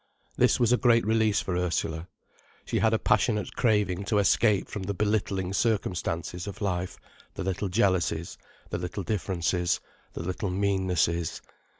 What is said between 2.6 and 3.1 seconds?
She had a